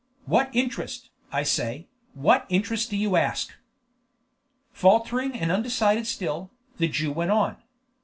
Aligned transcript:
"What 0.25 0.49
interest, 0.55 1.11
I 1.31 1.43
say, 1.43 1.85
what 2.15 2.47
interest 2.49 2.89
do 2.89 2.97
you 2.97 3.17
ask?" 3.17 3.53
Faltering 4.71 5.33
and 5.35 5.51
undecided 5.51 6.07
still, 6.07 6.49
the 6.77 6.87
Jew 6.87 7.11
went 7.11 7.29
on. 7.29 7.57